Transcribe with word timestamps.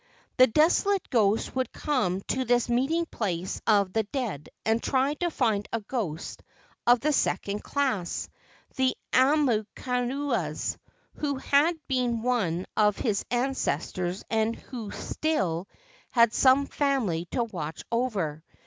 The 0.37 0.47
desolate 0.47 1.11
ghost 1.11 1.55
would 1.55 1.71
come 1.71 2.21
to 2.21 2.43
this 2.43 2.69
meeting 2.69 3.05
place 3.05 3.61
of 3.67 3.93
the 3.93 4.01
dead 4.01 4.49
and 4.65 4.81
try 4.81 5.13
to 5.13 5.29
find 5.29 5.67
a 5.71 5.79
ghost 5.79 6.41
of 6.87 7.01
the 7.01 7.13
second 7.13 7.61
class, 7.61 8.27
the 8.77 8.97
aumakuas, 9.13 10.77
who 11.17 11.35
had 11.35 11.73
been 11.87 12.23
one 12.23 12.65
of 12.75 12.97
his 12.97 13.23
ancestors 13.29 14.25
and 14.27 14.55
who 14.55 14.89
still 14.89 15.67
had 16.09 16.33
some 16.33 16.65
family 16.65 17.25
to 17.25 17.43
watch 17.43 17.83
over. 17.91 18.43